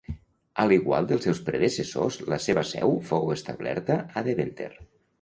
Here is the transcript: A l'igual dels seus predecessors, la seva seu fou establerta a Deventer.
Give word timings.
A 0.63 0.63
l'igual 0.71 1.09
dels 1.11 1.27
seus 1.29 1.43
predecessors, 1.51 2.19
la 2.35 2.41
seva 2.49 2.65
seu 2.73 2.99
fou 3.13 3.33
establerta 3.39 4.03
a 4.23 4.29
Deventer. 4.33 4.73